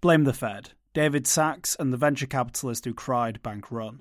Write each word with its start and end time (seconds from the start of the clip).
Blame 0.00 0.24
the 0.24 0.32
Fed. 0.32 0.70
David 0.94 1.26
Sacks, 1.26 1.76
and 1.78 1.92
the 1.92 1.98
venture 1.98 2.26
capitalist 2.26 2.86
who 2.86 2.94
cried 2.94 3.42
bank 3.42 3.70
run. 3.70 4.00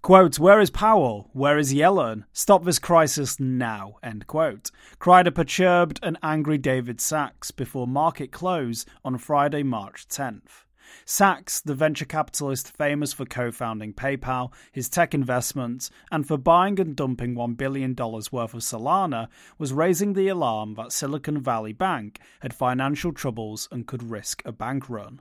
Quote, 0.00 0.38
Where 0.38 0.58
is 0.58 0.70
Powell? 0.70 1.28
Where 1.34 1.58
is 1.58 1.74
Yellen? 1.74 2.24
Stop 2.32 2.64
this 2.64 2.78
crisis 2.78 3.38
now, 3.38 3.96
end 4.02 4.26
quote. 4.26 4.70
Cried 4.98 5.26
a 5.26 5.32
perturbed 5.32 6.00
and 6.02 6.16
angry 6.22 6.56
David 6.56 6.98
Sacks 6.98 7.50
before 7.50 7.86
market 7.86 8.32
close 8.32 8.86
on 9.04 9.18
Friday, 9.18 9.62
March 9.62 10.08
10th. 10.08 10.64
Sacks, 11.04 11.60
the 11.60 11.74
venture 11.74 12.04
capitalist 12.04 12.76
famous 12.76 13.12
for 13.12 13.24
co 13.24 13.50
founding 13.50 13.92
PayPal, 13.92 14.52
his 14.72 14.88
tech 14.88 15.14
investments, 15.14 15.90
and 16.10 16.26
for 16.26 16.36
buying 16.36 16.78
and 16.80 16.94
dumping 16.94 17.34
$1 17.34 17.56
billion 17.56 17.94
worth 17.94 18.32
of 18.32 18.60
Solana, 18.60 19.28
was 19.58 19.72
raising 19.72 20.12
the 20.12 20.28
alarm 20.28 20.74
that 20.74 20.92
Silicon 20.92 21.40
Valley 21.40 21.72
Bank 21.72 22.20
had 22.40 22.54
financial 22.54 23.12
troubles 23.12 23.68
and 23.70 23.86
could 23.86 24.02
risk 24.02 24.42
a 24.44 24.52
bank 24.52 24.88
run. 24.88 25.20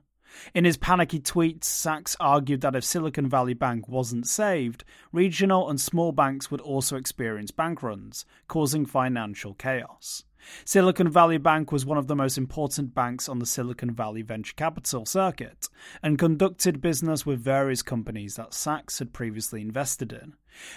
In 0.54 0.66
his 0.66 0.78
panicky 0.78 1.20
tweets, 1.20 1.64
Sacks 1.64 2.16
argued 2.20 2.62
that 2.62 2.76
if 2.76 2.84
Silicon 2.84 3.30
Valley 3.30 3.54
Bank 3.54 3.88
wasn't 3.88 4.28
saved, 4.28 4.84
regional 5.12 5.70
and 5.70 5.80
small 5.80 6.12
banks 6.12 6.52
would 6.52 6.62
also 6.62 6.98
experience 6.98 7.52
bank 7.52 7.82
runs, 7.82 8.26
causing 8.48 8.86
financial 8.86 9.54
chaos. 9.54 10.24
Silicon 10.66 11.10
Valley 11.10 11.38
Bank 11.38 11.72
was 11.72 11.86
one 11.86 11.98
of 11.98 12.08
the 12.08 12.16
most 12.16 12.38
important 12.38 12.94
banks 12.94 13.28
on 13.28 13.40
the 13.40 13.46
Silicon 13.46 13.92
Valley 13.92 14.22
venture 14.22 14.54
capital 14.56 15.06
circuit 15.06 15.70
and 16.02 16.20
conducted 16.20 16.82
business 16.82 17.26
with 17.26 17.40
various 17.40 17.82
companies 17.82 18.36
that 18.36 18.54
Sacks 18.54 19.00
had 19.00 19.14
previously 19.14 19.62
invested 19.62 20.12
in. 20.12 20.34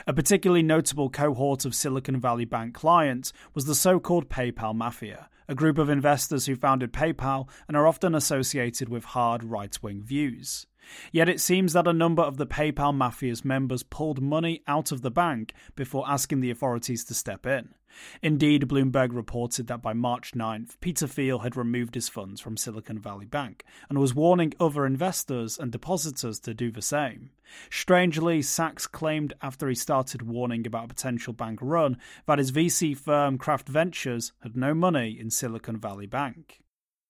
A 0.06 0.12
particularly 0.12 0.62
notable 0.62 1.10
cohort 1.10 1.64
of 1.64 1.74
Silicon 1.74 2.20
Valley 2.20 2.44
Bank 2.44 2.74
clients 2.74 3.32
was 3.54 3.64
the 3.64 3.74
so 3.74 3.98
called 3.98 4.28
PayPal 4.28 4.74
Mafia, 4.74 5.28
a 5.48 5.54
group 5.54 5.78
of 5.78 5.88
investors 5.88 6.46
who 6.46 6.54
founded 6.54 6.92
PayPal 6.92 7.48
and 7.66 7.76
are 7.76 7.86
often 7.86 8.14
associated 8.14 8.88
with 8.88 9.04
hard 9.04 9.42
right 9.42 9.76
wing 9.82 10.02
views. 10.02 10.66
Yet 11.12 11.28
it 11.28 11.40
seems 11.40 11.72
that 11.72 11.86
a 11.86 11.92
number 11.92 12.22
of 12.22 12.36
the 12.36 12.46
PayPal 12.46 12.94
Mafia's 12.94 13.44
members 13.44 13.82
pulled 13.82 14.20
money 14.20 14.62
out 14.66 14.92
of 14.92 15.02
the 15.02 15.10
bank 15.10 15.52
before 15.74 16.08
asking 16.08 16.40
the 16.40 16.50
authorities 16.50 17.04
to 17.04 17.14
step 17.14 17.46
in. 17.46 17.74
Indeed, 18.22 18.68
Bloomberg 18.68 19.12
reported 19.12 19.66
that 19.66 19.82
by 19.82 19.92
March 19.92 20.32
9th, 20.32 20.78
Peter 20.80 21.06
Thiel 21.06 21.40
had 21.40 21.56
removed 21.56 21.94
his 21.94 22.08
funds 22.08 22.40
from 22.40 22.56
Silicon 22.56 22.98
Valley 22.98 23.26
Bank 23.26 23.64
and 23.88 23.98
was 23.98 24.14
warning 24.14 24.54
other 24.60 24.86
investors 24.86 25.58
and 25.58 25.72
depositors 25.72 26.38
to 26.40 26.54
do 26.54 26.70
the 26.70 26.82
same. 26.82 27.30
Strangely, 27.70 28.42
Sacks 28.42 28.86
claimed 28.86 29.34
after 29.42 29.68
he 29.68 29.74
started 29.74 30.22
warning 30.22 30.66
about 30.66 30.84
a 30.84 30.88
potential 30.94 31.32
bank 31.32 31.58
run 31.60 31.98
that 32.26 32.38
his 32.38 32.52
VC 32.52 32.96
firm 32.96 33.38
Craft 33.38 33.68
Ventures 33.68 34.32
had 34.42 34.56
no 34.56 34.72
money 34.72 35.18
in 35.18 35.30
Silicon 35.30 35.76
Valley 35.76 36.06
Bank. 36.06 36.60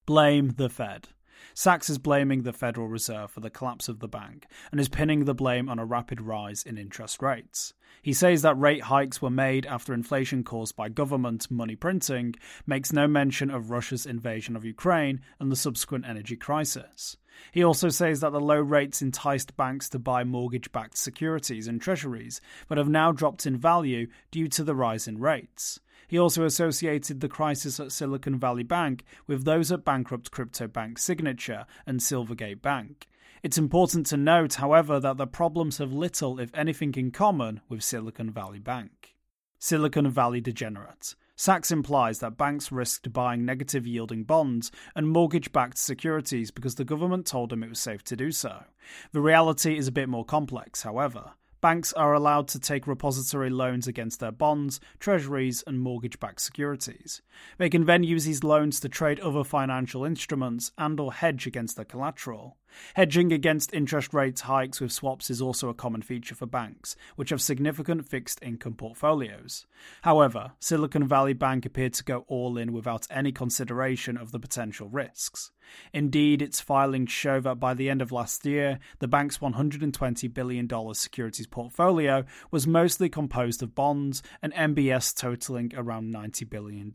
Blame 0.07 0.55
the 0.57 0.69
Fed. 0.69 1.09
Sacks 1.55 1.91
is 1.91 1.99
blaming 1.99 2.43
the 2.43 2.53
Federal 2.53 2.89
Reserve 2.89 3.31
for 3.31 3.41
the 3.41 3.51
collapse 3.51 3.89
of 3.89 4.01
the 4.01 4.09
bank 4.09 4.47
and 4.71 4.81
is 4.81 4.89
pinning 4.89 5.25
the 5.25 5.35
blame 5.35 5.69
on 5.69 5.79
a 5.79 5.85
rapid 5.85 6.21
rise 6.21 6.63
in 6.63 6.79
interest 6.79 7.23
rates. 7.23 7.75
He 8.03 8.13
says 8.13 8.43
that 8.43 8.59
rate 8.59 8.85
hikes 8.85 9.21
were 9.21 9.31
made 9.31 9.67
after 9.67 9.93
inflation 9.93 10.43
caused 10.45 10.77
by 10.77 10.89
government 10.89 11.51
money 11.51 11.77
printing, 11.77 12.35
makes 12.67 12.93
no 12.93 13.07
mention 13.07 13.51
of 13.51 13.71
Russia's 13.71 14.07
invasion 14.07 14.57
of 14.57 14.65
Ukraine 14.65 15.21
and 15.39 15.51
the 15.51 15.57
subsequent 15.57 16.07
energy 16.07 16.37
crisis. 16.37 17.17
He 17.53 17.65
also 17.65 17.89
says 17.89 18.21
that 18.21 18.33
the 18.33 18.41
low 18.41 18.61
rates 18.61 19.03
enticed 19.03 19.57
banks 19.57 19.89
to 19.91 19.99
buy 19.99 20.25
mortgage 20.25 20.73
backed 20.73 20.99
securities 20.99 21.69
and 21.69 21.81
treasuries, 21.81 22.41
but 22.69 22.79
have 22.79 22.89
now 22.89 23.13
dropped 23.13 23.47
in 23.47 23.57
value 23.57 24.09
due 24.31 24.49
to 24.49 24.65
the 24.65 24.75
rise 24.75 25.07
in 25.09 25.19
rates. 25.19 25.81
He 26.11 26.19
also 26.19 26.45
associated 26.45 27.21
the 27.21 27.29
crisis 27.29 27.79
at 27.79 27.93
Silicon 27.93 28.37
Valley 28.37 28.65
Bank 28.65 29.05
with 29.29 29.45
those 29.45 29.71
at 29.71 29.85
bankrupt 29.85 30.33
crypto 30.33 30.67
bank 30.67 30.99
Signature 30.99 31.67
and 31.87 32.01
Silvergate 32.01 32.61
Bank. 32.61 33.07
It's 33.45 33.57
important 33.57 34.07
to 34.07 34.17
note, 34.17 34.55
however, 34.55 34.99
that 34.99 35.19
the 35.19 35.29
problems 35.29 35.79
have 35.79 35.93
little, 35.93 36.41
if 36.41 36.53
anything, 36.53 36.95
in 36.97 37.13
common 37.13 37.61
with 37.69 37.85
Silicon 37.85 38.33
Valley 38.33 38.59
Bank. 38.59 39.15
Silicon 39.61 40.11
Valley 40.11 40.41
Degenerate. 40.41 41.15
Sacks 41.37 41.71
implies 41.71 42.19
that 42.19 42.37
banks 42.37 42.73
risked 42.73 43.13
buying 43.13 43.45
negative 43.45 43.87
yielding 43.87 44.25
bonds 44.25 44.73
and 44.97 45.09
mortgage 45.09 45.53
backed 45.53 45.79
securities 45.79 46.51
because 46.51 46.75
the 46.75 46.85
government 46.85 47.25
told 47.25 47.51
them 47.51 47.63
it 47.63 47.69
was 47.69 47.79
safe 47.79 48.03
to 48.03 48.17
do 48.17 48.33
so. 48.33 48.65
The 49.13 49.21
reality 49.21 49.79
is 49.79 49.87
a 49.87 49.93
bit 49.93 50.09
more 50.09 50.25
complex, 50.25 50.83
however 50.83 51.35
banks 51.61 51.93
are 51.93 52.15
allowed 52.15 52.49
to 52.49 52.59
take 52.59 52.87
repository 52.87 53.51
loans 53.51 53.87
against 53.87 54.21
their 54.21 54.33
bonds, 54.33 54.81
treasuries, 54.99 55.63
and 55.67 55.81
mortgage 55.81 56.19
backed 56.21 56.41
securities. 56.41 57.23
They 57.59 57.69
can 57.69 57.85
then 57.85 58.03
use 58.03 58.25
these 58.25 58.45
loans 58.45 58.81
to 58.81 58.89
trade 58.89 59.21
other 59.21 59.45
financial 59.45 60.05
instruments 60.05 60.73
and 60.79 60.99
or 60.99 61.13
hedge 61.13 61.47
against 61.47 61.77
their 61.77 61.85
collateral. 61.85 62.57
Hedging 62.95 63.33
against 63.33 63.75
interest 63.75 64.13
rates 64.15 64.43
hikes 64.43 64.81
with 64.81 64.93
swaps 64.93 65.31
is 65.31 65.41
also 65.43 65.69
a 65.69 65.75
common 65.75 66.03
feature 66.03 66.35
for 66.35 66.47
banks, 66.47 66.97
which 67.17 67.31
have 67.31 67.41
significant 67.41 68.09
fixed 68.09 68.43
income 68.43 68.75
portfolios. 68.75 69.67
However, 70.03 70.53
Silicon 70.61 71.07
Valley 71.07 71.33
Bank 71.33 71.67
appeared 71.67 71.95
to 71.95 72.05
go 72.05 72.25
all 72.29 72.57
in 72.57 72.73
without 72.73 73.07
any 73.11 73.33
consideration 73.33 74.17
of 74.17 74.33
the 74.33 74.41
potential 74.41 74.89
risks. 74.89 75.53
Indeed, 75.93 76.43
its 76.43 76.61
filings 76.61 77.13
show 77.13 77.41
that 77.41 77.61
by 77.61 77.75
the 77.75 77.89
end 77.91 78.03
of 78.03 78.13
last 78.13 78.45
year, 78.45 78.79
the 78.99 79.09
bank's 79.09 79.39
$120 79.39 80.33
billion 80.35 80.69
securities 80.95 81.47
portfolio 81.47 82.25
was 82.51 82.67
mostly 82.67 83.09
composed 83.09 83.63
of 83.63 83.75
bonds 83.75 84.23
and 84.43 84.53
MBS 84.55 85.17
totaling 85.17 85.73
around 85.77 86.13
$90 86.13 86.49
billion. 86.49 86.93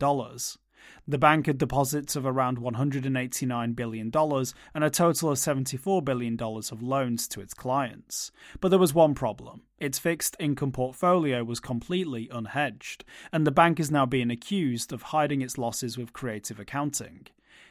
The 1.08 1.18
bank 1.18 1.46
had 1.46 1.58
deposits 1.58 2.16
of 2.16 2.26
around 2.26 2.58
$189 2.58 3.76
billion 3.76 4.10
and 4.14 4.84
a 4.84 4.90
total 4.90 5.30
of 5.30 5.38
$74 5.38 6.04
billion 6.04 6.36
of 6.40 6.82
loans 6.82 7.28
to 7.28 7.40
its 7.40 7.54
clients. 7.54 8.32
But 8.60 8.70
there 8.70 8.78
was 8.78 8.92
one 8.92 9.14
problem. 9.14 9.62
Its 9.78 9.98
fixed 9.98 10.36
income 10.40 10.72
portfolio 10.72 11.44
was 11.44 11.60
completely 11.60 12.28
unhedged, 12.28 13.02
and 13.32 13.46
the 13.46 13.52
bank 13.52 13.78
is 13.78 13.90
now 13.90 14.04
being 14.04 14.30
accused 14.30 14.92
of 14.92 15.02
hiding 15.02 15.42
its 15.42 15.56
losses 15.56 15.96
with 15.96 16.12
creative 16.12 16.58
accounting. 16.58 17.28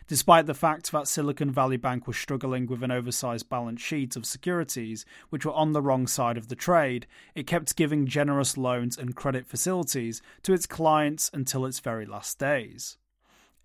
Despite 0.08 0.46
the 0.46 0.54
fact 0.54 0.92
that 0.92 1.08
Silicon 1.08 1.50
Valley 1.50 1.78
Bank 1.78 2.06
was 2.06 2.16
struggling 2.16 2.68
with 2.68 2.84
an 2.84 2.92
oversized 2.92 3.50
balance 3.50 3.82
sheet 3.82 4.16
of 4.16 4.26
securities 4.26 5.04
which 5.30 5.46
were 5.46 5.54
on 5.54 5.74
the 5.74 5.82
wrong 5.82 6.06
side 6.06 6.38
of 6.38 6.48
the 6.48 6.56
trade, 6.56 7.08
it 7.34 7.48
kept 7.48 7.76
giving 7.76 8.06
generous 8.06 8.56
loans 8.56 9.00
and 9.00 9.16
credit 9.16 9.48
facilities 9.48 10.22
to 10.44 10.54
its 10.54 10.68
clients 10.68 11.32
until 11.34 11.66
its 11.66 11.80
very 11.80 12.06
last 12.06 12.38
days. 12.38 12.98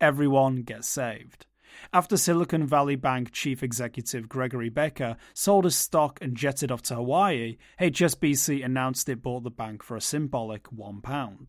Everyone 0.00 0.62
gets 0.62 0.88
saved. 0.88 1.46
After 1.92 2.16
Silicon 2.16 2.66
Valley 2.66 2.96
Bank 2.96 3.32
chief 3.32 3.62
executive 3.62 4.28
Gregory 4.28 4.68
Becker 4.68 5.16
sold 5.34 5.64
his 5.64 5.76
stock 5.76 6.18
and 6.22 6.36
jetted 6.36 6.70
off 6.70 6.82
to 6.82 6.94
Hawaii, 6.94 7.58
HSBC 7.80 8.64
announced 8.64 9.08
it 9.08 9.22
bought 9.22 9.44
the 9.44 9.50
bank 9.50 9.82
for 9.82 9.96
a 9.96 10.00
symbolic 10.00 10.64
£1. 10.70 11.48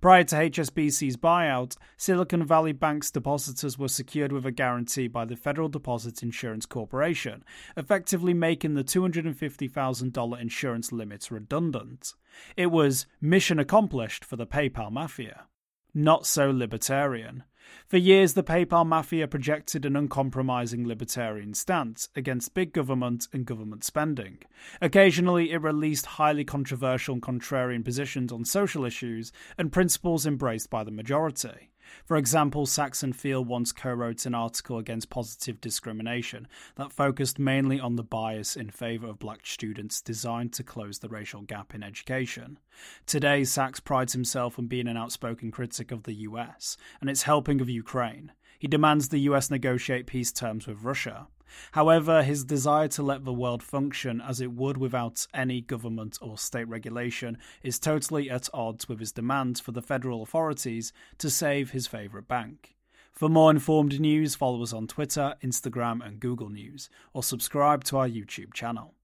Prior 0.00 0.24
to 0.24 0.36
HSBC's 0.36 1.16
buyout, 1.16 1.76
Silicon 1.96 2.44
Valley 2.44 2.72
Bank's 2.72 3.10
depositors 3.10 3.78
were 3.78 3.88
secured 3.88 4.32
with 4.32 4.44
a 4.46 4.50
guarantee 4.50 5.08
by 5.08 5.24
the 5.24 5.36
Federal 5.36 5.68
Deposit 5.68 6.22
Insurance 6.22 6.66
Corporation, 6.66 7.44
effectively 7.76 8.34
making 8.34 8.74
the 8.74 8.84
$250,000 8.84 10.40
insurance 10.40 10.92
limit 10.92 11.30
redundant. 11.30 12.14
It 12.56 12.66
was 12.66 13.06
mission 13.20 13.58
accomplished 13.58 14.24
for 14.24 14.36
the 14.36 14.46
PayPal 14.46 14.90
mafia. 14.90 15.46
Not 15.94 16.26
so 16.26 16.50
libertarian. 16.50 17.44
For 17.86 17.96
years, 17.96 18.34
the 18.34 18.42
PayPal 18.42 18.86
mafia 18.86 19.28
projected 19.28 19.84
an 19.84 19.96
uncompromising 19.96 20.86
libertarian 20.86 21.54
stance 21.54 22.08
against 22.16 22.54
big 22.54 22.72
government 22.72 23.28
and 23.32 23.44
government 23.44 23.84
spending. 23.84 24.38
Occasionally, 24.80 25.50
it 25.50 25.62
released 25.62 26.06
highly 26.06 26.44
controversial 26.44 27.14
and 27.14 27.22
contrarian 27.22 27.84
positions 27.84 28.32
on 28.32 28.44
social 28.44 28.84
issues 28.84 29.32
and 29.58 29.72
principles 29.72 30.26
embraced 30.26 30.70
by 30.70 30.84
the 30.84 30.90
majority. 30.90 31.71
For 32.04 32.16
example, 32.16 32.66
Sacks 32.66 33.02
and 33.02 33.14
Thiel 33.14 33.44
once 33.44 33.72
co 33.72 33.92
wrote 33.92 34.26
an 34.26 34.34
article 34.34 34.78
against 34.78 35.10
positive 35.10 35.60
discrimination 35.60 36.48
that 36.76 36.92
focused 36.92 37.38
mainly 37.38 37.80
on 37.80 37.96
the 37.96 38.02
bias 38.02 38.56
in 38.56 38.70
favour 38.70 39.08
of 39.08 39.18
black 39.18 39.46
students 39.46 40.00
designed 40.00 40.52
to 40.54 40.62
close 40.62 40.98
the 40.98 41.08
racial 41.08 41.42
gap 41.42 41.74
in 41.74 41.82
education. 41.82 42.58
Today, 43.06 43.44
Sacks 43.44 43.80
prides 43.80 44.12
himself 44.12 44.58
on 44.58 44.66
being 44.66 44.88
an 44.88 44.96
outspoken 44.96 45.50
critic 45.50 45.90
of 45.90 46.04
the 46.04 46.14
US 46.14 46.76
and 47.00 47.08
its 47.08 47.22
helping 47.22 47.60
of 47.60 47.68
Ukraine. 47.68 48.32
He 48.62 48.68
demands 48.68 49.08
the 49.08 49.18
US 49.32 49.50
negotiate 49.50 50.06
peace 50.06 50.30
terms 50.30 50.68
with 50.68 50.84
Russia. 50.84 51.26
However, 51.72 52.22
his 52.22 52.44
desire 52.44 52.86
to 52.90 53.02
let 53.02 53.24
the 53.24 53.32
world 53.32 53.60
function 53.60 54.20
as 54.20 54.40
it 54.40 54.52
would 54.52 54.76
without 54.76 55.26
any 55.34 55.60
government 55.60 56.16
or 56.22 56.38
state 56.38 56.68
regulation 56.68 57.38
is 57.64 57.80
totally 57.80 58.30
at 58.30 58.48
odds 58.54 58.88
with 58.88 59.00
his 59.00 59.10
demands 59.10 59.58
for 59.58 59.72
the 59.72 59.82
federal 59.82 60.22
authorities 60.22 60.92
to 61.18 61.28
save 61.28 61.72
his 61.72 61.88
favourite 61.88 62.28
bank. 62.28 62.76
For 63.10 63.28
more 63.28 63.50
informed 63.50 63.98
news, 63.98 64.36
follow 64.36 64.62
us 64.62 64.72
on 64.72 64.86
Twitter, 64.86 65.34
Instagram, 65.42 66.00
and 66.06 66.20
Google 66.20 66.48
News, 66.48 66.88
or 67.12 67.24
subscribe 67.24 67.82
to 67.86 67.96
our 67.98 68.08
YouTube 68.08 68.54
channel. 68.54 68.94